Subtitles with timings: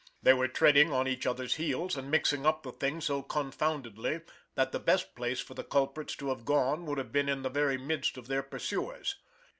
[0.23, 4.21] They were treading on each other's heels, and mixing up the thing so confoundedly,
[4.55, 7.49] that the best place for the culprits to have gone would have been in the
[7.49, 9.17] very midst of their pursuers.